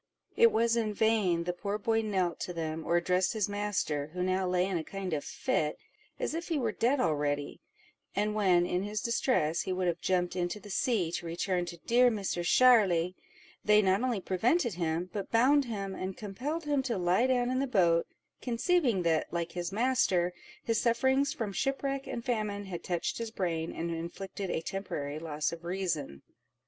[0.35, 4.23] It was in vain the poor boy knelt to them, or addressed his master, who
[4.23, 5.77] now lay in a kind of fit,
[6.19, 7.61] as if he were dead already;
[8.15, 11.77] and when, in his distress, he would have jumped into the sea, to return to
[11.77, 13.13] "dear Misser Sharly,"
[13.63, 17.59] they not only prevented him, but bound him, and compelled him to lie down in
[17.59, 18.07] the boat,
[18.41, 20.33] conceiving that, like his master,
[20.63, 25.51] his sufferings from shipwreck and famine had touched his brain, and inflicted a temporary loss
[25.51, 26.23] of reason.